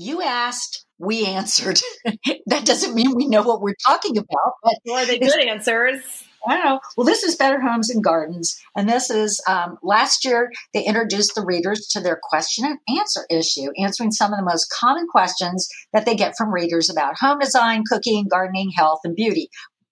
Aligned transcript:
You 0.00 0.22
asked, 0.22 0.86
we 1.00 1.26
answered. 1.26 1.80
that 2.46 2.64
doesn't 2.64 2.94
mean 2.94 3.16
we 3.16 3.26
know 3.26 3.42
what 3.42 3.60
we're 3.60 3.74
talking 3.84 4.16
about, 4.16 4.52
but 4.62 4.74
or 4.88 5.04
the 5.04 5.18
good 5.18 5.40
answers. 5.44 6.00
I 6.46 6.54
don't 6.54 6.64
know. 6.64 6.80
Well, 6.96 7.04
this 7.04 7.24
is 7.24 7.34
Better 7.34 7.60
Homes 7.60 7.90
and 7.90 8.02
Gardens, 8.02 8.62
and 8.76 8.88
this 8.88 9.10
is 9.10 9.42
um, 9.48 9.76
last 9.82 10.24
year 10.24 10.52
they 10.72 10.84
introduced 10.84 11.34
the 11.34 11.44
readers 11.44 11.88
to 11.88 12.00
their 12.00 12.16
question 12.22 12.64
and 12.64 12.78
answer 12.96 13.26
issue, 13.28 13.70
answering 13.76 14.12
some 14.12 14.32
of 14.32 14.38
the 14.38 14.44
most 14.44 14.72
common 14.72 15.08
questions 15.08 15.68
that 15.92 16.06
they 16.06 16.14
get 16.14 16.36
from 16.38 16.54
readers 16.54 16.88
about 16.88 17.18
home 17.18 17.40
design, 17.40 17.82
cooking, 17.90 18.28
gardening, 18.30 18.70
health, 18.76 19.00
and 19.02 19.16
beauty. 19.16 19.48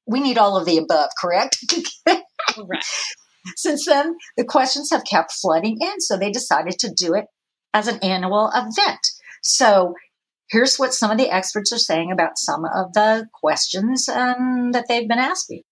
We 0.07 0.21
need 0.21 0.39
all 0.39 0.57
of 0.57 0.67
the 0.67 0.79
above, 0.79 1.11
correct? 1.21 1.59
correct. 2.07 2.87
Since 3.57 3.87
then, 3.87 4.15
the 4.37 4.45
questions 4.45 4.91
have 4.93 5.03
kept 5.05 5.33
flooding 5.33 5.79
in, 5.81 6.01
so 6.01 6.17
they 6.17 6.31
decided 6.31 6.79
to 6.79 6.95
do 6.97 7.15
it 7.15 7.25
as 7.75 7.89
an 7.89 7.99
annual 8.05 8.53
event. 8.55 9.01
So 9.47 9.95
here's 10.51 10.77
what 10.77 10.93
some 10.93 11.11
of 11.11 11.19
the 11.19 11.31
experts 11.31 11.73
are 11.73 11.79
saying 11.79 12.11
about 12.11 12.37
some 12.37 12.65
of 12.65 12.93
the 12.95 13.29
questions 13.33 14.09
um, 14.09 14.73
that 14.73 14.87
they've 14.89 15.09
been 15.09 15.19
asking. 15.19 15.63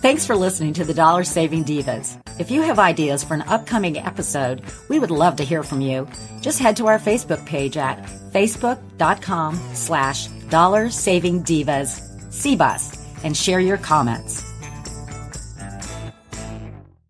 Thanks 0.00 0.26
for 0.26 0.36
listening 0.36 0.74
to 0.74 0.84
the 0.84 0.94
Dollar 0.94 1.24
Saving 1.24 1.64
Divas. 1.64 2.20
If 2.38 2.50
you 2.50 2.60
have 2.60 2.78
ideas 2.78 3.24
for 3.24 3.34
an 3.34 3.42
upcoming 3.42 3.98
episode, 3.98 4.62
we 4.88 4.98
would 4.98 5.10
love 5.10 5.36
to 5.36 5.44
hear 5.44 5.62
from 5.62 5.80
you. 5.80 6.06
Just 6.40 6.60
head 6.60 6.76
to 6.76 6.86
our 6.86 6.98
Facebook 6.98 7.44
page 7.46 7.76
at 7.76 8.02
facebook.com 8.32 9.56
slash 9.72 10.26
dollar 10.50 10.90
saving 10.90 11.42
divas 11.42 12.00
CBUS 12.28 13.24
and 13.24 13.36
share 13.36 13.60
your 13.60 13.78
comments. 13.78 14.44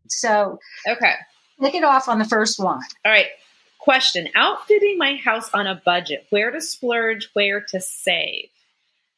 So, 0.09 0.59
okay. 0.89 1.15
Kick 1.61 1.75
it 1.75 1.85
off 1.85 2.09
on 2.09 2.19
the 2.19 2.25
first 2.25 2.59
one. 2.59 2.81
All 3.05 3.13
right. 3.13 3.27
Question 3.85 4.31
Outfitting 4.35 4.97
my 4.97 5.17
house 5.17 5.51
on 5.53 5.67
a 5.67 5.75
budget. 5.85 6.27
Where 6.31 6.51
to 6.51 6.63
splurge, 6.63 7.29
where 7.35 7.61
to 7.69 7.83
save? 7.83 8.49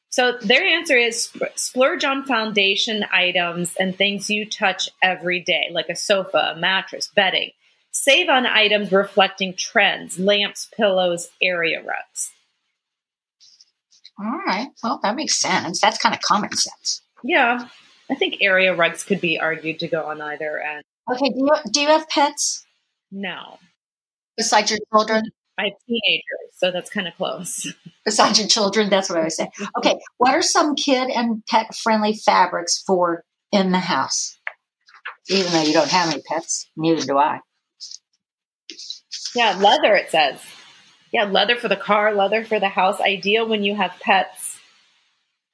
So 0.09 0.39
their 0.41 0.65
answer 0.65 0.97
is 0.97 1.31
splurge 1.55 2.03
on 2.03 2.25
foundation 2.25 3.05
items 3.13 3.77
and 3.79 3.95
things 3.95 4.29
you 4.29 4.45
touch 4.45 4.89
every 5.01 5.39
day, 5.39 5.69
like 5.71 5.89
a 5.89 5.95
sofa, 5.95 6.55
a 6.57 6.59
mattress, 6.59 7.09
bedding. 7.15 7.51
Save 7.93 8.29
on 8.29 8.45
items 8.45 8.91
reflecting 8.91 9.55
trends, 9.55 10.19
lamps, 10.19 10.69
pillows, 10.77 11.29
area 11.41 11.79
rugs. 11.79 12.33
All 14.19 14.41
right. 14.45 14.71
Well, 14.83 14.99
that 15.05 15.15
makes 15.15 15.37
sense. 15.37 15.81
That's 15.81 15.99
kind 15.99 16.15
of 16.15 16.21
common 16.23 16.51
sense. 16.51 17.03
Yeah. 17.23 17.69
I 18.11 18.17
think 18.17 18.39
area 18.41 18.75
rugs 18.75 19.05
could 19.05 19.21
be 19.21 19.39
argued 19.39 19.79
to 19.79 19.87
go 19.87 20.07
on 20.07 20.21
either 20.21 20.59
end. 20.59 20.83
Okay. 21.09 21.29
Do 21.29 21.39
you, 21.39 21.57
do 21.71 21.81
you 21.83 21.87
have 21.87 22.09
pets? 22.09 22.67
No. 23.13 23.59
Besides 24.37 24.71
your 24.71 24.81
children? 24.93 25.25
I 25.59 25.65
have 25.65 25.73
teenagers, 25.87 26.53
so 26.57 26.71
that's 26.71 26.91
kind 26.91 27.09
of 27.09 27.15
close. 27.17 27.73
Besides 28.05 28.39
your 28.39 28.49
children, 28.49 28.91
that's 28.91 29.09
what 29.09 29.19
I 29.19 29.25
was 29.25 29.37
saying. 29.37 29.51
Okay. 29.79 29.99
What 30.19 30.35
are 30.35 30.43
some 30.43 30.75
kid 30.75 31.09
and 31.11 31.45
pet 31.47 31.75
friendly 31.75 32.13
fabrics 32.15 32.83
for 32.87 33.25
in 33.53 33.73
the 33.73 33.79
house? 33.79 34.39
Even 35.29 35.53
though 35.53 35.63
you 35.63 35.73
don't 35.73 35.91
have 35.91 36.13
any 36.13 36.23
pets, 36.23 36.71
neither 36.77 37.03
do 37.03 37.19
I. 37.19 37.41
Yeah, 39.35 39.57
leather, 39.59 39.95
it 39.95 40.11
says. 40.11 40.41
Yeah, 41.13 41.25
leather 41.25 41.57
for 41.57 41.69
the 41.69 41.77
car, 41.77 42.15
leather 42.15 42.45
for 42.45 42.61
the 42.61 42.69
house. 42.69 43.01
Ideal 43.01 43.49
when 43.49 43.65
you 43.65 43.75
have 43.75 43.93
pets. 44.01 44.59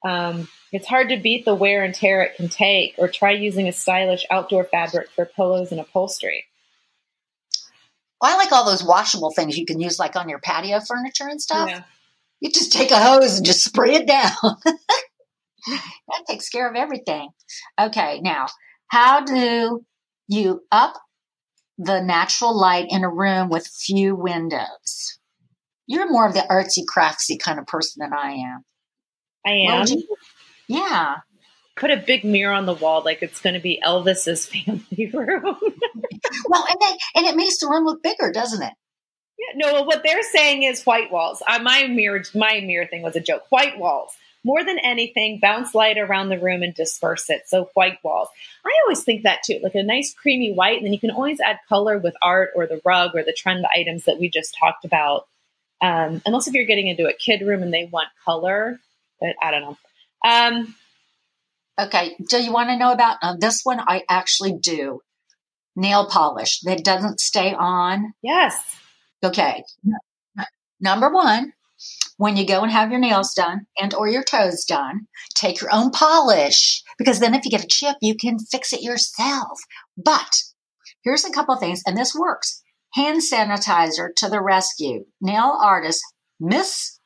Um, 0.05 0.47
it's 0.71 0.87
hard 0.87 1.09
to 1.09 1.17
beat 1.17 1.45
the 1.45 1.55
wear 1.55 1.83
and 1.83 1.93
tear 1.93 2.21
it 2.23 2.35
can 2.35 2.49
take, 2.49 2.95
or 2.97 3.07
try 3.07 3.31
using 3.31 3.67
a 3.67 3.71
stylish 3.71 4.25
outdoor 4.29 4.65
fabric 4.65 5.09
for 5.11 5.25
pillows 5.25 5.71
and 5.71 5.79
upholstery. 5.79 6.45
Well, 8.23 8.33
I 8.33 8.37
like 8.37 8.53
all 8.53 8.63
those 8.63 8.85
washable 8.85 9.31
things 9.31 9.57
you 9.57 9.65
can 9.65 9.81
use, 9.81 9.99
like 9.99 10.15
on 10.15 10.29
your 10.29 10.39
patio 10.39 10.79
furniture 10.79 11.27
and 11.27 11.41
stuff. 11.41 11.67
Yeah. 11.67 11.83
You 12.39 12.49
just 12.51 12.71
take 12.71 12.91
a 12.91 12.97
hose 12.97 13.35
and 13.35 13.45
just 13.45 13.65
spray 13.65 13.95
it 13.95 14.07
down. 14.07 14.31
that 15.67 16.25
takes 16.29 16.47
care 16.47 16.69
of 16.69 16.77
everything. 16.77 17.31
Okay, 17.77 18.21
now, 18.23 18.45
how 18.87 19.25
do 19.25 19.85
you 20.29 20.61
up 20.71 20.93
the 21.77 21.99
natural 21.99 22.57
light 22.57 22.85
in 22.89 23.03
a 23.03 23.09
room 23.09 23.49
with 23.49 23.67
few 23.67 24.15
windows? 24.15 25.19
You're 25.85 26.09
more 26.09 26.25
of 26.25 26.33
the 26.33 26.45
artsy 26.49 26.85
craftsy 26.87 27.37
kind 27.37 27.59
of 27.59 27.67
person 27.67 27.99
than 27.99 28.13
I 28.13 28.35
am. 28.35 28.63
I 29.45 29.51
am. 29.69 29.85
Yeah. 30.69 31.15
Put 31.75 31.91
a 31.91 31.97
big 31.97 32.23
mirror 32.23 32.53
on 32.53 32.65
the 32.65 32.73
wall 32.73 33.01
like 33.03 33.23
it's 33.23 33.41
going 33.41 33.55
to 33.55 33.59
be 33.59 33.81
Elvis's 33.83 34.45
family 34.65 35.09
room. 35.13 35.57
well, 36.47 36.65
and 36.69 36.77
then, 36.79 36.97
and 37.15 37.25
it 37.25 37.35
makes 37.35 37.59
the 37.59 37.67
room 37.67 37.85
look 37.85 38.03
bigger, 38.03 38.31
doesn't 38.31 38.61
it? 38.61 38.73
Yeah, 39.39 39.71
no. 39.71 39.81
What 39.83 40.03
they're 40.03 40.23
saying 40.23 40.63
is 40.63 40.83
white 40.83 41.11
walls. 41.11 41.41
Uh, 41.47 41.59
my 41.59 41.87
mirror, 41.87 42.23
my 42.35 42.61
mirror 42.61 42.85
thing 42.85 43.01
was 43.01 43.15
a 43.15 43.19
joke. 43.19 43.43
White 43.49 43.79
walls. 43.79 44.11
More 44.45 44.63
than 44.63 44.77
anything, 44.77 45.39
bounce 45.41 45.73
light 45.73 45.97
around 45.97 46.27
the 46.27 46.37
room 46.37 46.63
and 46.63 46.73
disperse 46.73 47.29
it. 47.29 47.43
So 47.47 47.69
white 47.75 47.99
walls. 48.03 48.27
I 48.65 48.71
always 48.83 49.01
think 49.03 49.23
that 49.23 49.41
too, 49.43 49.59
like 49.63 49.75
a 49.75 49.83
nice 49.83 50.13
creamy 50.13 50.53
white, 50.53 50.77
and 50.77 50.85
then 50.85 50.93
you 50.93 50.99
can 50.99 51.11
always 51.11 51.39
add 51.39 51.59
color 51.69 51.97
with 51.97 52.13
art 52.21 52.51
or 52.53 52.67
the 52.67 52.81
rug 52.83 53.11
or 53.15 53.23
the 53.23 53.33
trend 53.33 53.65
items 53.73 54.03
that 54.03 54.19
we 54.19 54.29
just 54.29 54.55
talked 54.59 54.83
about. 54.83 55.27
Um, 55.81 56.21
unless 56.25 56.47
if 56.47 56.53
you're 56.53 56.65
getting 56.65 56.87
into 56.87 57.07
a 57.07 57.13
kid 57.13 57.41
room 57.41 57.63
and 57.63 57.73
they 57.73 57.85
want 57.85 58.09
color, 58.23 58.79
but 59.19 59.35
I 59.41 59.51
don't 59.51 59.61
know. 59.61 59.77
Um, 60.25 60.75
okay. 61.79 62.15
Do 62.29 62.41
you 62.41 62.51
want 62.51 62.69
to 62.69 62.77
know 62.77 62.91
about 62.91 63.17
uh, 63.21 63.35
this 63.39 63.61
one? 63.63 63.79
I 63.79 64.03
actually 64.09 64.53
do. 64.59 65.01
Nail 65.75 66.07
polish 66.07 66.59
that 66.61 66.83
doesn't 66.83 67.19
stay 67.19 67.53
on. 67.53 68.13
Yes. 68.21 68.55
Okay. 69.23 69.63
Number 70.79 71.11
one, 71.11 71.53
when 72.17 72.37
you 72.37 72.45
go 72.45 72.61
and 72.61 72.71
have 72.71 72.91
your 72.91 72.99
nails 72.99 73.33
done 73.33 73.65
and 73.77 73.93
or 73.93 74.07
your 74.07 74.23
toes 74.23 74.65
done, 74.65 75.07
take 75.33 75.61
your 75.61 75.73
own 75.73 75.89
polish 75.91 76.83
because 76.97 77.19
then 77.19 77.33
if 77.33 77.43
you 77.43 77.51
get 77.51 77.63
a 77.63 77.67
chip, 77.67 77.95
you 78.01 78.15
can 78.15 78.37
fix 78.37 78.71
it 78.71 78.81
yourself. 78.81 79.59
But 79.97 80.43
here's 81.03 81.25
a 81.25 81.31
couple 81.31 81.55
things, 81.57 81.81
and 81.85 81.97
this 81.97 82.13
works 82.13 82.61
hand 82.93 83.21
sanitizer 83.21 84.09
to 84.17 84.29
the 84.29 84.41
rescue. 84.41 85.05
Nail 85.21 85.57
artist 85.61 86.03
Miss 86.39 86.99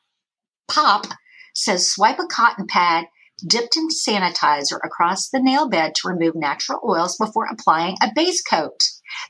Pop 0.68 1.06
says 1.54 1.90
swipe 1.90 2.18
a 2.18 2.26
cotton 2.26 2.66
pad 2.66 3.06
dipped 3.46 3.76
in 3.76 3.88
sanitizer 3.88 4.78
across 4.84 5.28
the 5.28 5.40
nail 5.40 5.68
bed 5.68 5.94
to 5.94 6.08
remove 6.08 6.34
natural 6.34 6.80
oils 6.86 7.16
before 7.16 7.46
applying 7.50 7.96
a 8.02 8.10
base 8.14 8.42
coat. 8.42 8.78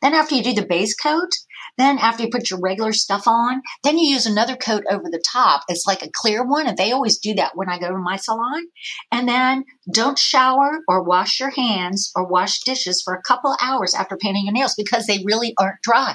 Then 0.02 0.14
after 0.14 0.34
you 0.34 0.42
do 0.42 0.54
the 0.54 0.66
base 0.66 0.94
coat, 0.94 1.30
then 1.76 1.98
after 1.98 2.24
you 2.24 2.30
put 2.30 2.50
your 2.50 2.58
regular 2.60 2.92
stuff 2.92 3.28
on, 3.28 3.62
then 3.84 3.98
you 3.98 4.12
use 4.12 4.26
another 4.26 4.56
coat 4.56 4.82
over 4.91 5.04
the 5.04 5.22
top. 5.32 5.62
It's 5.69 5.86
like 5.86 6.02
a 6.02 6.10
clear 6.12 6.44
one. 6.44 6.66
And 6.66 6.76
they 6.76 6.91
always 6.91 7.19
do 7.19 7.34
that 7.34 7.52
when 7.54 7.69
I 7.69 7.78
go 7.78 7.88
to 7.88 7.96
my 7.96 8.16
salon. 8.16 8.66
And 9.12 9.28
then 9.28 9.64
don't 9.92 10.19
shower 10.19 10.80
or 10.88 11.04
wash 11.04 11.38
your 11.38 11.50
hands 11.50 12.10
or 12.16 12.26
wash 12.26 12.60
dishes 12.62 13.00
for 13.04 13.14
a 13.14 13.22
couple 13.22 13.56
hours 13.62 13.94
after 13.94 14.16
painting 14.16 14.46
your 14.46 14.54
nails 14.54 14.75
because 14.76 15.06
they 15.06 15.22
really 15.25 15.54
aren't 15.56 15.80
dry. 15.82 16.14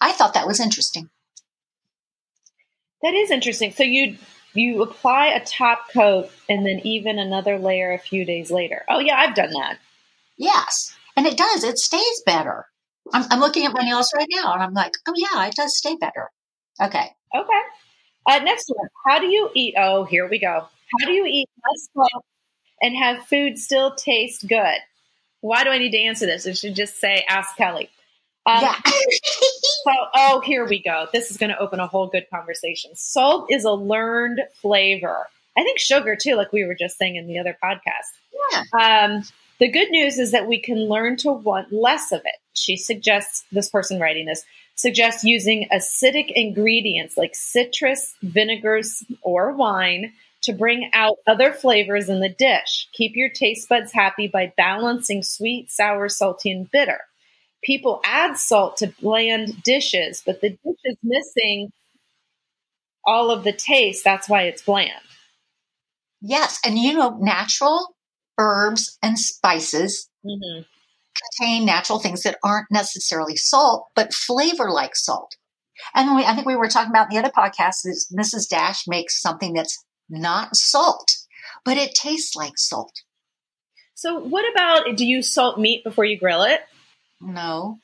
I 0.00 0.12
thought 0.12 0.34
that 0.34 0.46
was 0.46 0.60
interesting. 0.60 1.10
That 3.02 3.14
is 3.14 3.30
interesting. 3.30 3.72
So 3.72 3.82
you 3.82 4.16
you 4.54 4.82
apply 4.82 5.28
a 5.28 5.44
top 5.44 5.90
coat 5.92 6.30
and 6.48 6.64
then 6.64 6.80
even 6.84 7.18
another 7.18 7.58
layer 7.58 7.92
a 7.92 7.98
few 7.98 8.24
days 8.24 8.50
later. 8.50 8.84
Oh 8.88 9.00
yeah, 9.00 9.16
I've 9.16 9.34
done 9.34 9.52
that. 9.52 9.78
Yes, 10.36 10.94
and 11.16 11.26
it 11.26 11.36
does. 11.36 11.64
It 11.64 11.78
stays 11.78 12.22
better. 12.24 12.66
I'm, 13.12 13.24
I'm 13.30 13.40
looking 13.40 13.66
at 13.66 13.74
my 13.74 13.82
nails 13.82 14.12
right 14.16 14.28
now, 14.30 14.54
and 14.54 14.62
I'm 14.62 14.74
like, 14.74 14.92
oh 15.06 15.14
yeah, 15.16 15.46
it 15.46 15.54
does 15.54 15.76
stay 15.76 15.96
better. 15.96 16.30
Okay. 16.80 17.10
Okay. 17.34 17.60
Uh, 18.26 18.38
next 18.38 18.70
one. 18.74 18.88
How 19.06 19.18
do 19.18 19.26
you 19.26 19.50
eat? 19.54 19.74
Oh, 19.78 20.04
here 20.04 20.28
we 20.28 20.38
go. 20.38 20.66
How 21.00 21.06
do 21.06 21.12
you 21.12 21.26
eat 21.26 21.48
less 21.56 21.88
salt 21.92 22.24
and 22.80 22.96
have 22.96 23.26
food 23.26 23.58
still 23.58 23.94
taste 23.94 24.48
good? 24.48 24.78
Why 25.40 25.64
do 25.64 25.70
I 25.70 25.78
need 25.78 25.92
to 25.92 25.98
answer 25.98 26.26
this? 26.26 26.46
I 26.46 26.52
should 26.52 26.74
just 26.74 26.98
say, 26.98 27.24
ask 27.28 27.56
Kelly. 27.56 27.90
Um, 28.46 28.62
yeah. 28.62 28.76
so, 29.84 29.92
oh, 30.14 30.40
here 30.40 30.66
we 30.66 30.82
go. 30.82 31.06
This 31.12 31.30
is 31.30 31.36
going 31.36 31.50
to 31.50 31.58
open 31.58 31.78
a 31.78 31.86
whole 31.86 32.06
good 32.06 32.26
conversation. 32.32 32.92
Salt 32.94 33.46
is 33.50 33.64
a 33.64 33.72
learned 33.72 34.40
flavor. 34.54 35.26
I 35.56 35.62
think 35.62 35.78
sugar 35.78 36.16
too, 36.16 36.36
like 36.36 36.52
we 36.52 36.64
were 36.64 36.74
just 36.74 36.96
saying 36.96 37.16
in 37.16 37.26
the 37.26 37.38
other 37.38 37.56
podcast. 37.62 38.62
Yeah. 38.72 39.04
Um, 39.04 39.22
the 39.60 39.70
good 39.70 39.90
news 39.90 40.18
is 40.18 40.32
that 40.32 40.48
we 40.48 40.58
can 40.58 40.88
learn 40.88 41.16
to 41.18 41.32
want 41.32 41.70
less 41.72 42.12
of 42.12 42.20
it. 42.20 42.40
She 42.54 42.76
suggests, 42.76 43.44
this 43.52 43.68
person 43.68 44.00
writing 44.00 44.26
this, 44.26 44.42
suggests 44.74 45.22
using 45.22 45.68
acidic 45.72 46.32
ingredients 46.34 47.16
like 47.16 47.34
citrus, 47.34 48.14
vinegars, 48.22 49.04
or 49.22 49.52
wine 49.52 50.12
to 50.42 50.52
bring 50.52 50.90
out 50.94 51.18
other 51.26 51.52
flavors 51.52 52.08
in 52.08 52.20
the 52.20 52.28
dish. 52.28 52.88
Keep 52.94 53.16
your 53.16 53.28
taste 53.28 53.68
buds 53.68 53.92
happy 53.92 54.28
by 54.28 54.52
balancing 54.56 55.22
sweet, 55.22 55.70
sour, 55.70 56.08
salty, 56.08 56.50
and 56.50 56.70
bitter 56.70 57.00
people 57.64 58.00
add 58.04 58.36
salt 58.36 58.78
to 58.78 58.94
bland 59.00 59.62
dishes, 59.62 60.22
but 60.24 60.40
the 60.40 60.50
dish 60.50 60.78
is 60.84 60.96
missing 61.02 61.72
all 63.04 63.30
of 63.30 63.44
the 63.44 63.52
taste. 63.52 64.04
That's 64.04 64.28
why 64.28 64.42
it's 64.42 64.62
bland. 64.62 64.92
Yes. 66.20 66.60
And 66.64 66.78
you 66.78 66.94
know, 66.94 67.18
natural 67.20 67.94
herbs 68.38 68.98
and 69.02 69.18
spices 69.18 70.08
mm-hmm. 70.24 70.62
contain 71.38 71.66
natural 71.66 71.98
things 71.98 72.22
that 72.22 72.38
aren't 72.42 72.70
necessarily 72.70 73.36
salt, 73.36 73.88
but 73.94 74.14
flavor 74.14 74.70
like 74.70 74.96
salt. 74.96 75.36
And 75.94 76.16
we, 76.16 76.24
I 76.24 76.34
think 76.34 76.46
we 76.46 76.56
were 76.56 76.68
talking 76.68 76.90
about 76.90 77.10
in 77.10 77.16
the 77.16 77.22
other 77.22 77.32
podcast 77.36 77.84
is 77.84 78.12
Mrs. 78.16 78.48
Dash 78.48 78.86
makes 78.86 79.20
something 79.20 79.52
that's 79.52 79.84
not 80.08 80.56
salt, 80.56 81.10
but 81.64 81.76
it 81.76 81.94
tastes 81.94 82.36
like 82.36 82.54
salt. 82.56 82.92
So, 83.94 84.18
what 84.18 84.44
about 84.50 84.96
do 84.96 85.06
you 85.06 85.22
salt 85.22 85.58
meat 85.58 85.84
before 85.84 86.04
you 86.04 86.18
grill 86.18 86.42
it? 86.42 86.60
No. 87.24 87.78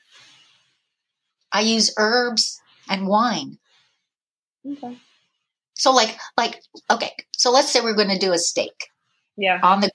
I 1.53 1.63
use 1.63 1.95
herbs 1.99 2.61
and 2.89 3.07
wine. 3.07 3.59
Okay. 4.67 4.97
So 5.75 5.93
like 5.93 6.17
like 6.37 6.61
okay, 6.91 7.13
so 7.37 7.51
let's 7.51 7.71
say 7.71 7.81
we're 7.81 7.95
going 7.95 8.09
to 8.09 8.19
do 8.19 8.33
a 8.33 8.39
steak 8.39 8.89
Yeah. 9.37 9.61
on 9.63 9.81
the 9.81 9.91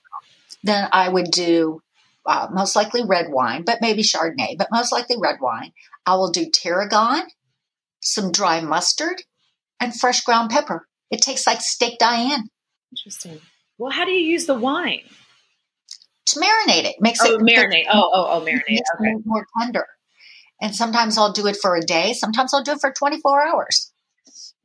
then 0.62 0.88
I 0.92 1.08
would 1.08 1.30
do 1.30 1.80
uh, 2.26 2.48
most 2.50 2.74
likely 2.74 3.04
red 3.04 3.26
wine, 3.30 3.62
but 3.64 3.80
maybe 3.80 4.02
Chardonnay, 4.02 4.56
but 4.58 4.68
most 4.72 4.90
likely 4.90 5.16
red 5.18 5.36
wine. 5.40 5.72
I 6.04 6.16
will 6.16 6.32
do 6.32 6.50
tarragon, 6.52 7.22
some 8.00 8.32
dry 8.32 8.60
mustard, 8.60 9.22
and 9.78 9.94
fresh 9.94 10.22
ground 10.24 10.50
pepper. 10.50 10.88
It 11.10 11.22
tastes 11.22 11.46
like 11.46 11.60
steak 11.60 11.98
Diane 11.98 12.48
Interesting. 12.92 13.40
Well, 13.78 13.92
how 13.92 14.04
do 14.04 14.10
you 14.10 14.26
use 14.26 14.46
the 14.46 14.54
wine? 14.54 15.02
To 16.26 16.40
marinate 16.40 16.84
it. 16.84 16.96
Makes 17.00 17.20
Oh, 17.22 17.34
it 17.34 17.40
marinate. 17.40 17.84
Oh, 17.92 18.10
oh, 18.12 18.26
oh, 18.30 18.40
marinate. 18.44 18.80
Okay. 18.98 19.14
more 19.24 19.46
tender. 19.60 19.86
And 20.60 20.74
sometimes 20.74 21.18
I'll 21.18 21.32
do 21.32 21.46
it 21.46 21.56
for 21.60 21.76
a 21.76 21.80
day. 21.82 22.12
Sometimes 22.12 22.54
I'll 22.54 22.62
do 22.62 22.72
it 22.72 22.80
for 22.80 22.90
24 22.92 23.46
hours. 23.46 23.92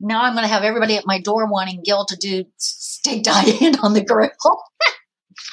Now 0.00 0.22
I'm 0.22 0.32
going 0.34 0.44
to 0.44 0.52
have 0.52 0.64
everybody 0.64 0.96
at 0.96 1.06
my 1.06 1.20
door 1.20 1.46
wanting 1.50 1.82
Gil 1.84 2.04
to 2.06 2.16
do 2.16 2.44
steak 2.56 3.22
Diane 3.24 3.78
on 3.80 3.92
the 3.94 4.04
grill. 4.04 4.30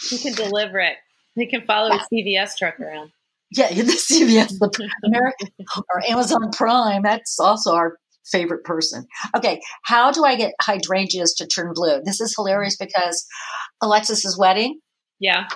He 0.09 0.17
can 0.17 0.33
deliver 0.33 0.79
it. 0.79 0.95
He 1.35 1.47
can 1.47 1.61
follow 1.65 1.91
his 1.91 2.01
CVS 2.13 2.57
truck 2.57 2.79
around. 2.79 3.11
Yeah, 3.51 3.69
the 3.73 3.83
CVS, 3.83 4.57
the 4.59 4.89
American 5.06 5.50
or 5.94 6.03
Amazon 6.07 6.51
Prime. 6.51 7.01
That's 7.03 7.39
also 7.39 7.73
our 7.73 7.97
favorite 8.29 8.63
person. 8.63 9.06
Okay, 9.35 9.61
how 9.83 10.11
do 10.11 10.23
I 10.25 10.35
get 10.35 10.53
hydrangeas 10.61 11.33
to 11.35 11.47
turn 11.47 11.71
blue? 11.73 12.01
This 12.03 12.21
is 12.21 12.33
hilarious 12.35 12.75
because 12.77 13.25
Alexis's 13.81 14.38
wedding, 14.38 14.79
Yeah. 15.19 15.47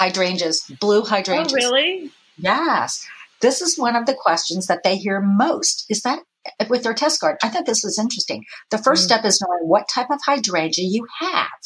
Hydrangeas, 0.00 0.62
blue 0.80 1.02
hydrangeas. 1.02 1.52
Oh, 1.52 1.70
really? 1.70 2.10
Yes. 2.38 3.06
This 3.42 3.60
is 3.60 3.78
one 3.78 3.96
of 3.96 4.06
the 4.06 4.14
questions 4.14 4.66
that 4.66 4.82
they 4.82 4.96
hear 4.96 5.20
most. 5.20 5.84
Is 5.90 6.02
that 6.02 6.20
with 6.68 6.82
their 6.82 6.94
test 6.94 7.20
card? 7.20 7.36
I 7.42 7.48
thought 7.50 7.66
this 7.66 7.82
was 7.84 7.98
interesting. 7.98 8.44
The 8.70 8.78
first 8.78 9.02
Mm. 9.02 9.06
step 9.06 9.24
is 9.24 9.40
knowing 9.42 9.68
what 9.68 9.88
type 9.94 10.10
of 10.10 10.20
hydrangea 10.24 10.84
you 10.86 11.06
have. 11.20 11.60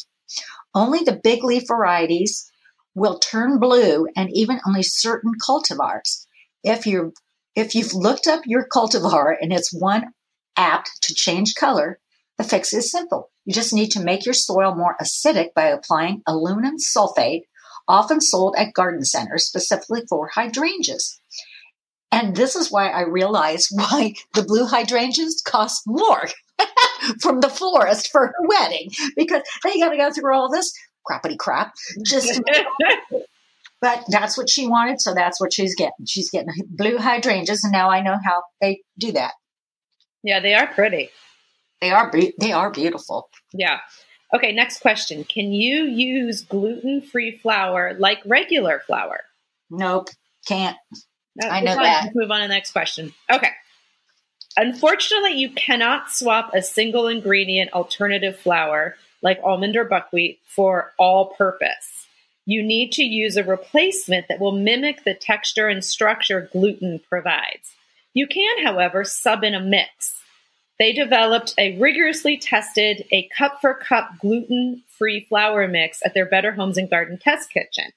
Only 0.74 1.00
the 1.04 1.20
big 1.22 1.44
leaf 1.44 1.64
varieties 1.68 2.50
will 2.94 3.18
turn 3.20 3.58
blue 3.60 4.06
and 4.16 4.28
even 4.32 4.60
only 4.66 4.82
certain 4.82 5.32
cultivars. 5.46 6.26
If 6.64 6.86
you 6.86 7.12
if 7.56 7.76
you've 7.76 7.94
looked 7.94 8.26
up 8.26 8.40
your 8.46 8.66
cultivar 8.66 9.36
and 9.40 9.52
it's 9.52 9.72
one 9.72 10.06
apt 10.56 10.90
to 11.02 11.14
change 11.14 11.54
color, 11.54 12.00
the 12.36 12.42
fix 12.42 12.72
is 12.72 12.90
simple. 12.90 13.30
You 13.44 13.54
just 13.54 13.72
need 13.72 13.92
to 13.92 14.02
make 14.02 14.24
your 14.26 14.34
soil 14.34 14.74
more 14.74 14.96
acidic 15.00 15.54
by 15.54 15.66
applying 15.66 16.22
aluminum 16.26 16.78
sulfate, 16.78 17.42
often 17.88 18.20
sold 18.20 18.54
at 18.56 18.72
garden 18.74 19.04
centers 19.04 19.44
specifically 19.44 20.02
for 20.08 20.28
hydrangeas. 20.28 21.20
And 22.10 22.36
this 22.36 22.54
is 22.54 22.70
why 22.70 22.88
I 22.88 23.02
realized 23.02 23.68
why 23.72 24.14
the 24.34 24.42
blue 24.42 24.66
hydrangeas 24.66 25.42
cost 25.46 25.82
more 25.86 26.28
from 27.20 27.40
the 27.40 27.48
florist 27.48 28.10
for 28.10 28.28
her 28.28 28.34
wedding 28.48 28.90
because 29.16 29.42
they 29.64 29.78
got 29.78 29.90
to 29.90 29.96
go 29.96 30.10
through 30.12 30.34
all 30.34 30.50
this 30.50 30.72
crappity 31.08 31.36
crap 31.36 31.74
just 32.04 32.40
but 33.84 34.02
that's 34.08 34.38
what 34.38 34.48
she 34.48 34.66
wanted, 34.66 34.98
so 34.98 35.12
that's 35.12 35.38
what 35.38 35.52
she's 35.52 35.74
getting. 35.74 36.06
She's 36.06 36.30
getting 36.30 36.48
blue 36.70 36.96
hydrangeas, 36.96 37.64
and 37.64 37.72
now 37.72 37.90
I 37.90 38.00
know 38.00 38.16
how 38.24 38.42
they 38.62 38.80
do 38.98 39.12
that. 39.12 39.32
yeah, 40.22 40.40
they 40.40 40.54
are 40.54 40.66
pretty. 40.68 41.10
They 41.82 41.90
are 41.90 42.10
be- 42.10 42.32
they 42.40 42.52
are 42.52 42.70
beautiful. 42.70 43.28
Yeah. 43.52 43.80
Okay, 44.34 44.52
next 44.52 44.80
question. 44.80 45.24
Can 45.24 45.52
you 45.52 45.84
use 45.84 46.42
gluten 46.42 47.00
free 47.00 47.38
flour 47.38 47.94
like 47.98 48.20
regular 48.26 48.82
flour? 48.86 49.20
Nope, 49.70 50.08
can't. 50.46 50.76
Uh, 51.42 51.46
I 51.46 51.60
know 51.60 51.74
that. 51.76 52.04
Let's 52.04 52.16
move 52.16 52.30
on 52.30 52.40
to 52.40 52.48
the 52.48 52.54
next 52.54 52.72
question. 52.72 53.14
Okay. 53.30 53.50
Unfortunately, 54.56 55.34
you 55.34 55.50
cannot 55.50 56.10
swap 56.10 56.54
a 56.54 56.62
single 56.62 57.08
ingredient 57.08 57.72
alternative 57.72 58.38
flour 58.38 58.96
like 59.22 59.40
almond 59.42 59.76
or 59.76 59.84
buckwheat 59.84 60.38
for 60.46 60.92
all 60.98 61.34
purpose. 61.34 62.06
You 62.46 62.62
need 62.62 62.92
to 62.92 63.02
use 63.02 63.36
a 63.36 63.42
replacement 63.42 64.28
that 64.28 64.38
will 64.38 64.52
mimic 64.52 65.02
the 65.04 65.14
texture 65.14 65.68
and 65.68 65.82
structure 65.82 66.48
gluten 66.52 67.00
provides. 67.08 67.74
You 68.12 68.26
can, 68.26 68.64
however, 68.64 69.02
sub 69.04 69.42
in 69.42 69.54
a 69.54 69.60
mix. 69.60 70.13
They 70.78 70.92
developed 70.92 71.54
a 71.56 71.78
rigorously 71.78 72.36
tested, 72.36 73.06
a 73.12 73.28
cup 73.36 73.60
for 73.60 73.74
cup 73.74 74.18
gluten 74.20 74.82
free 74.88 75.24
flour 75.28 75.68
mix 75.68 76.00
at 76.04 76.14
their 76.14 76.26
Better 76.26 76.52
Homes 76.52 76.76
and 76.76 76.90
Garden 76.90 77.18
test 77.18 77.50
kitchen. 77.50 77.92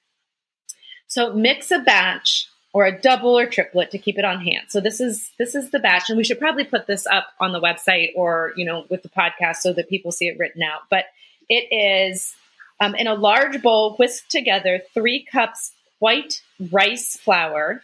So 1.08 1.32
mix 1.32 1.70
a 1.70 1.80
batch 1.80 2.48
or 2.72 2.86
a 2.86 3.00
double 3.00 3.36
or 3.36 3.46
triplet 3.46 3.90
to 3.90 3.98
keep 3.98 4.18
it 4.18 4.24
on 4.24 4.40
hand. 4.40 4.66
So 4.68 4.80
this 4.80 5.00
is 5.00 5.32
this 5.38 5.54
is 5.54 5.70
the 5.70 5.78
batch, 5.78 6.08
and 6.08 6.16
we 6.16 6.24
should 6.24 6.38
probably 6.38 6.64
put 6.64 6.86
this 6.86 7.06
up 7.06 7.28
on 7.40 7.52
the 7.52 7.60
website 7.60 8.10
or 8.14 8.52
you 8.56 8.64
know 8.64 8.84
with 8.88 9.02
the 9.02 9.08
podcast 9.08 9.56
so 9.56 9.72
that 9.72 9.88
people 9.88 10.12
see 10.12 10.28
it 10.28 10.38
written 10.38 10.62
out. 10.62 10.82
But 10.90 11.06
it 11.48 11.66
is 11.72 12.34
um, 12.78 12.94
in 12.94 13.06
a 13.06 13.14
large 13.14 13.60
bowl. 13.62 13.96
Whisk 13.96 14.28
together 14.28 14.82
three 14.94 15.24
cups 15.24 15.72
white 15.98 16.42
rice 16.70 17.16
flour, 17.16 17.82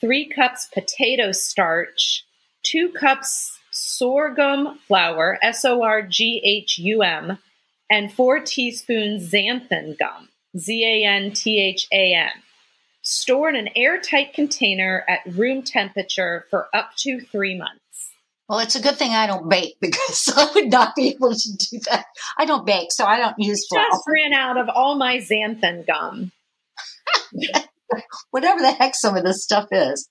three 0.00 0.26
cups 0.26 0.68
potato 0.74 1.32
starch, 1.32 2.24
two 2.62 2.90
cups 2.90 3.55
sorghum 3.86 4.78
flour 4.86 5.38
(S 5.42 5.64
O 5.64 5.82
R 5.82 6.02
G 6.02 6.40
H 6.44 6.78
U 6.78 7.02
M), 7.02 7.38
and 7.90 8.12
four 8.12 8.40
teaspoons 8.40 9.32
xanthan 9.32 9.96
gum 9.98 10.28
(Z 10.58 10.84
A 10.84 11.06
N 11.06 11.32
T 11.32 11.60
H 11.60 11.86
A 11.92 12.14
N). 12.14 12.42
Store 13.02 13.48
in 13.48 13.56
an 13.56 13.68
airtight 13.76 14.34
container 14.34 15.04
at 15.08 15.20
room 15.26 15.62
temperature 15.62 16.46
for 16.50 16.68
up 16.74 16.90
to 16.98 17.20
three 17.20 17.56
months. 17.56 18.10
Well, 18.48 18.58
it's 18.58 18.74
a 18.74 18.82
good 18.82 18.96
thing 18.96 19.12
I 19.12 19.26
don't 19.26 19.48
bake 19.48 19.76
because 19.80 20.32
I 20.36 20.50
would 20.54 20.70
not 20.70 20.96
be 20.96 21.10
able 21.10 21.34
to 21.34 21.56
do 21.56 21.80
that. 21.90 22.06
I 22.36 22.44
don't 22.44 22.66
bake, 22.66 22.90
so 22.90 23.04
I 23.04 23.18
don't 23.18 23.38
use 23.38 23.66
flour. 23.68 23.86
Just 23.90 24.02
ran 24.08 24.32
out 24.32 24.56
of 24.56 24.68
all 24.68 24.96
my 24.96 25.18
xanthan 25.18 25.86
gum. 25.86 26.32
Whatever 28.30 28.60
the 28.60 28.72
heck 28.72 28.94
some 28.94 29.16
of 29.16 29.24
this 29.24 29.42
stuff 29.42 29.66
is. 29.70 30.08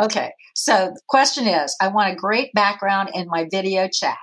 Okay, 0.00 0.30
so 0.54 0.90
the 0.94 1.00
question 1.08 1.46
is 1.46 1.74
I 1.80 1.88
want 1.88 2.12
a 2.12 2.16
great 2.16 2.52
background 2.54 3.10
in 3.14 3.26
my 3.28 3.46
video 3.50 3.88
chat. 3.92 4.16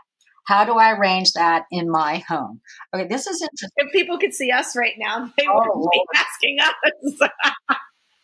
How 0.47 0.65
do 0.65 0.73
I 0.73 0.91
arrange 0.93 1.33
that 1.33 1.63
in 1.71 1.89
my 1.89 2.23
home? 2.27 2.61
Okay, 2.93 3.07
this 3.07 3.27
is 3.27 3.41
interesting. 3.41 3.69
If 3.77 3.91
people 3.91 4.17
could 4.17 4.33
see 4.33 4.51
us 4.51 4.75
right 4.75 4.93
now, 4.97 5.31
they 5.37 5.45
Oh, 5.47 5.71
would 5.75 5.89
be 5.91 6.01
asking 6.15 6.57
us. 6.59 7.29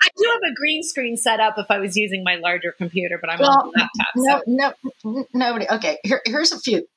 I 0.04 0.10
do 0.16 0.30
have 0.32 0.52
a 0.52 0.56
green 0.56 0.84
screen 0.84 1.18
set 1.18 1.40
up 1.40 1.56
if 1.58 1.66
I 1.70 1.80
was 1.80 1.96
using 1.96 2.24
my 2.24 2.36
larger 2.36 2.72
computer, 2.78 3.18
but 3.20 3.32
I'm 3.32 3.40
on 3.42 3.48
Well, 3.48 3.72
the 3.74 3.80
laptop. 3.80 4.44
No, 4.46 4.74
So. 5.04 5.24
no, 5.24 5.26
nobody. 5.34 5.66
Okay, 5.70 5.98
here, 6.04 6.22
here's 6.26 6.52
a 6.52 6.60
few. 6.60 6.88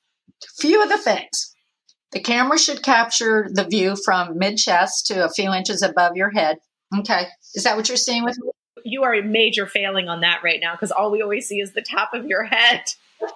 Few 0.59 0.83
of 0.83 0.89
the 0.89 0.99
things. 0.99 1.55
The 2.13 2.21
camera 2.21 2.59
should 2.59 2.83
capture 2.83 3.49
the 3.53 3.65
view 3.65 3.97
from 4.05 4.37
mid 4.37 4.57
chest 4.59 5.07
to 5.07 5.25
a 5.25 5.31
few 5.31 5.53
inches 5.53 5.83
above 5.83 6.17
your 6.17 6.31
head. 6.31 6.59
Okay, 6.99 7.27
is 7.55 7.65
that 7.65 7.77
what 7.77 7.89
you're 7.89 7.97
seeing 7.97 8.25
with 8.25 8.39
me? 8.39 8.51
You 8.85 9.05
are 9.05 9.15
a 9.15 9.23
major 9.23 9.67
failing 9.67 10.09
on 10.09 10.21
that 10.21 10.41
right 10.43 10.59
now 10.61 10.75
because 10.75 10.91
all 10.91 11.11
we 11.11 11.23
always 11.23 11.47
see 11.47 11.61
is 11.61 11.73
the 11.73 11.83
top 11.83 12.15
of 12.15 12.27
your 12.27 12.45
head. 12.45 12.83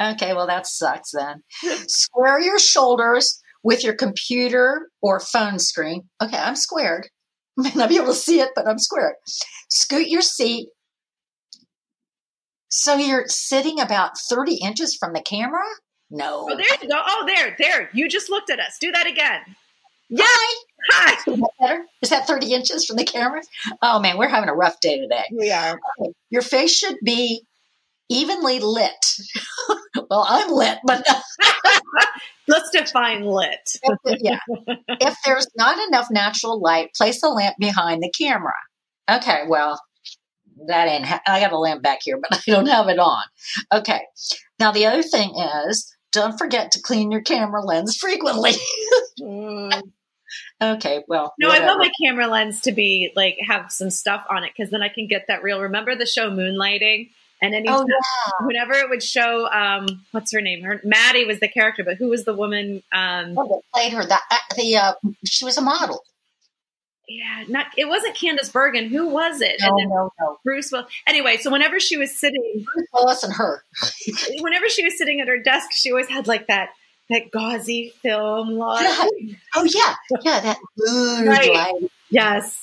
Okay, 0.00 0.34
well 0.34 0.48
that 0.48 0.66
sucks 0.66 1.12
then. 1.12 1.44
Square 1.86 2.40
your 2.40 2.58
shoulders 2.58 3.40
with 3.62 3.84
your 3.84 3.94
computer 3.94 4.88
or 5.00 5.20
phone 5.20 5.60
screen. 5.60 6.08
Okay, 6.20 6.36
I'm 6.36 6.56
squared. 6.56 7.08
May 7.56 7.70
not 7.76 7.88
be 7.88 7.96
able 7.96 8.08
to 8.08 8.14
see 8.14 8.40
it, 8.40 8.50
but 8.56 8.66
I'm 8.66 8.80
squared. 8.80 9.14
Scoot 9.68 10.08
your 10.08 10.20
seat 10.20 10.68
so 12.76 12.96
you're 12.96 13.28
sitting 13.28 13.78
about 13.78 14.18
30 14.18 14.56
inches 14.56 14.96
from 14.98 15.12
the 15.12 15.22
camera. 15.22 15.62
No. 16.10 16.48
Oh, 16.50 16.56
there 16.56 16.66
you 16.82 16.88
go. 16.88 17.00
Oh, 17.06 17.24
there, 17.24 17.54
there. 17.56 17.88
You 17.92 18.08
just 18.08 18.28
looked 18.28 18.50
at 18.50 18.58
us. 18.58 18.78
Do 18.80 18.90
that 18.90 19.06
again. 19.06 19.42
Hi. 20.18 20.64
Hi. 20.90 21.14
Is 21.32 21.38
that 21.38 21.50
better? 21.60 21.84
Is 22.02 22.10
that 22.10 22.26
30 22.26 22.52
inches 22.52 22.84
from 22.86 22.96
the 22.96 23.04
camera? 23.04 23.42
Oh 23.82 24.00
man, 24.00 24.18
we're 24.18 24.28
having 24.28 24.48
a 24.48 24.54
rough 24.54 24.80
day 24.80 24.98
today. 24.98 25.24
We 25.32 25.50
are. 25.50 25.78
Your 26.30 26.42
face 26.42 26.76
should 26.76 26.96
be 27.04 27.42
evenly 28.08 28.60
lit. 28.60 28.92
well, 30.10 30.26
I'm 30.28 30.50
lit, 30.50 30.78
but 30.84 31.06
Let's 32.48 32.70
define 32.70 33.24
lit. 33.24 33.70
yeah. 34.20 34.38
If 34.88 35.16
there's 35.24 35.46
not 35.56 35.78
enough 35.88 36.08
natural 36.10 36.60
light, 36.60 36.90
place 36.94 37.22
a 37.22 37.28
lamp 37.28 37.56
behind 37.58 38.02
the 38.02 38.12
camera. 38.16 38.52
Okay, 39.10 39.44
well, 39.48 39.80
that 40.66 40.88
ain't. 40.88 41.06
Ha- 41.06 41.22
I 41.26 41.40
got 41.40 41.52
a 41.52 41.58
lamp 41.58 41.82
back 41.82 42.00
here, 42.02 42.18
but 42.20 42.38
I 42.46 42.50
don't 42.50 42.66
have 42.66 42.88
it 42.88 42.98
on. 42.98 43.22
Okay. 43.72 44.00
Now 44.58 44.72
the 44.72 44.86
other 44.86 45.02
thing 45.02 45.34
is, 45.68 45.90
don't 46.12 46.38
forget 46.38 46.72
to 46.72 46.82
clean 46.82 47.10
your 47.10 47.22
camera 47.22 47.62
lens 47.64 47.96
frequently. 47.96 48.52
Okay, 50.62 51.02
well, 51.08 51.34
No, 51.38 51.48
I 51.50 51.60
want 51.64 51.78
my 51.80 51.90
camera 52.02 52.26
lens 52.26 52.60
to 52.62 52.72
be 52.72 53.12
like 53.16 53.36
have 53.46 53.70
some 53.72 53.90
stuff 53.90 54.24
on 54.30 54.44
it 54.44 54.52
because 54.56 54.70
then 54.70 54.82
I 54.82 54.88
can 54.88 55.06
get 55.06 55.26
that 55.28 55.42
real. 55.42 55.60
Remember 55.60 55.94
the 55.94 56.06
show 56.06 56.30
Moonlighting? 56.30 57.10
And 57.42 57.54
any 57.54 57.68
Oh 57.68 57.84
yeah. 57.86 58.46
whenever 58.46 58.72
it 58.72 58.88
would 58.88 59.02
show, 59.02 59.50
um, 59.50 59.86
what's 60.12 60.32
her 60.32 60.40
name? 60.40 60.62
Her 60.62 60.80
Maddie 60.84 61.24
was 61.26 61.40
the 61.40 61.48
character, 61.48 61.84
but 61.84 61.96
who 61.96 62.08
was 62.08 62.24
the 62.24 62.32
woman? 62.34 62.82
Um, 62.92 63.34
Oh, 63.36 63.60
played 63.74 63.92
her. 63.92 64.06
That 64.06 64.22
uh, 64.30 64.38
the 64.56 64.76
uh, 64.76 64.92
she 65.26 65.44
was 65.44 65.58
a 65.58 65.60
model. 65.60 66.02
yeah, 67.06 67.44
not 67.48 67.66
it 67.76 67.86
wasn't 67.86 68.16
Candice 68.16 68.50
Bergen. 68.50 68.88
Who 68.88 69.08
was 69.08 69.42
it? 69.42 69.56
No, 69.60 69.66
and 69.68 69.78
then 69.78 69.88
no, 69.90 70.10
no. 70.20 70.38
Bruce 70.44 70.72
Will. 70.72 70.86
Anyway, 71.06 71.36
so 71.36 71.50
whenever 71.50 71.78
she 71.80 71.98
was 71.98 72.18
sitting, 72.18 72.64
Bruce 72.64 72.88
Willis 72.94 73.22
and 73.24 73.34
her. 73.34 73.62
whenever 74.40 74.68
she 74.70 74.82
was 74.84 74.96
sitting 74.96 75.20
at 75.20 75.28
her 75.28 75.38
desk, 75.38 75.68
she 75.72 75.90
always 75.90 76.08
had 76.08 76.26
like 76.26 76.46
that 76.46 76.70
that 77.10 77.30
gauzy 77.32 77.92
film 78.02 78.50
look. 78.50 78.80
Yeah. 78.80 79.06
Oh 79.56 79.64
yeah, 79.64 79.94
yeah. 80.22 80.40
That 80.40 80.58
mood 80.78 81.26
Right. 81.28 81.52
light. 81.52 81.74
Yes, 82.10 82.56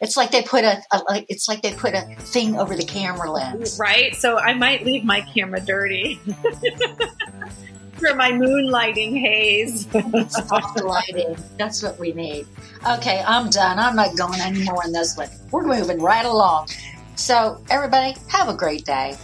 It's 0.00 0.16
like 0.16 0.30
they 0.30 0.42
put 0.42 0.64
a, 0.64 0.80
a 0.92 0.98
like 1.08 1.26
it's 1.28 1.46
like 1.48 1.62
they 1.62 1.72
put 1.72 1.94
a 1.94 2.02
thing 2.18 2.56
over 2.58 2.74
the 2.76 2.84
camera 2.84 3.30
lens. 3.30 3.78
right. 3.78 4.14
So 4.14 4.38
I 4.38 4.54
might 4.54 4.84
leave 4.84 5.04
my 5.04 5.20
camera 5.20 5.60
dirty 5.60 6.20
for 7.98 8.14
my 8.14 8.30
moonlighting 8.32 9.20
haze. 9.20 9.86
Soft 10.28 10.82
lighting. 10.82 11.36
That's 11.58 11.82
what 11.82 11.98
we 11.98 12.12
need. 12.12 12.46
Okay, 12.88 13.22
I'm 13.26 13.50
done. 13.50 13.78
I'm 13.78 13.94
not 13.96 14.16
going 14.16 14.40
anymore 14.40 14.82
in 14.86 14.92
this 14.92 15.16
one. 15.16 15.28
We're 15.50 15.66
moving 15.66 16.00
right 16.00 16.24
along. 16.24 16.68
So 17.16 17.62
everybody, 17.68 18.16
have 18.28 18.48
a 18.48 18.54
great 18.54 18.84
day. 18.86 19.16